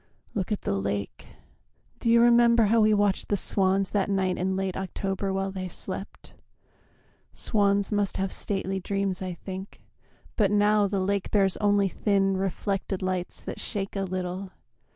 Look 0.33 0.51
at 0.51 0.61
the 0.61 0.73
lake 0.73 1.27
Do 1.99 2.09
you 2.09 2.21
remember 2.21 2.63
how 2.63 2.81
we 2.81 2.91
watched 2.91 3.27
the 3.27 3.37
swans 3.37 3.91
That 3.91 4.09
night 4.09 4.35
in 4.39 4.55
late 4.55 4.75
October 4.75 5.31
while 5.31 5.51
they 5.51 5.67
slept? 5.67 6.33
Swans 7.33 7.91
must 7.91 8.17
have 8.17 8.33
stately 8.33 8.79
dreams, 8.79 9.21
I 9.21 9.35
think. 9.35 9.79
But 10.37 10.49
now 10.49 10.87
The 10.87 11.01
lake 11.01 11.29
bears 11.29 11.55
only 11.57 11.87
thin 11.87 12.35
reflected 12.35 13.03
lights 13.03 13.41
That 13.41 13.59
shake 13.59 13.95
a 13.95 14.01
little. 14.01 14.49